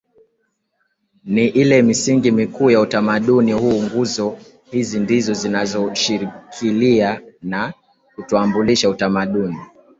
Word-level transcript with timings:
ni 1.25 1.45
ile 1.47 1.81
misingi 1.81 2.31
mikuu 2.31 2.71
ya 2.71 2.81
utamaduni 2.81 3.51
huu 3.53 3.81
Nguzo 3.83 4.37
hizi 4.71 4.99
ndizo 4.99 5.33
zinazoushikilia 5.33 7.21
na 7.41 7.73
kuutambulisha 8.15 8.89
utamaduni 8.89 9.57